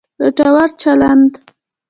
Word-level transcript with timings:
ګټور 0.21 0.69
چلند 0.81 1.31